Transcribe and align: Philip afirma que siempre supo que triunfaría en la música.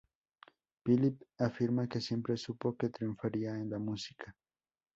Philip 0.83 1.17
afirma 1.47 1.87
que 1.87 2.01
siempre 2.01 2.35
supo 2.35 2.75
que 2.75 2.89
triunfaría 2.89 3.51
en 3.51 3.69
la 3.69 3.77
música. 3.77 4.35